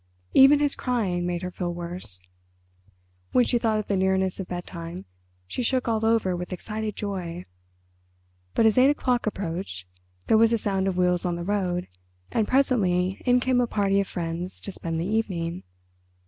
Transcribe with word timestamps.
Even 0.33 0.57
his 0.61 0.73
crying 0.73 1.27
made 1.27 1.43
her 1.43 1.51
feel 1.51 1.71
worse. 1.75 2.19
When 3.33 3.45
she 3.45 3.59
thought 3.59 3.77
of 3.77 3.85
the 3.85 3.95
nearness 3.95 4.39
of 4.39 4.47
bedtime 4.47 5.05
she 5.45 5.61
shook 5.61 5.87
all 5.87 6.03
over 6.03 6.35
with 6.35 6.51
excited 6.51 6.95
joy. 6.95 7.43
But 8.55 8.65
as 8.65 8.79
eight 8.79 8.89
o'clock 8.89 9.27
approached 9.27 9.85
there 10.25 10.39
was 10.39 10.49
the 10.49 10.57
sound 10.57 10.87
of 10.87 10.97
wheels 10.97 11.23
on 11.23 11.35
the 11.35 11.43
road, 11.43 11.87
and 12.31 12.47
presently 12.47 13.21
in 13.27 13.39
came 13.39 13.61
a 13.61 13.67
party 13.67 13.99
of 13.99 14.07
friends 14.07 14.59
to 14.61 14.71
spend 14.71 14.99
the 14.99 15.05
evening. 15.05 15.61